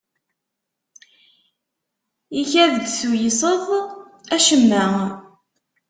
[2.41, 3.65] Ikad-d tuyseḍ
[4.35, 4.87] acemma.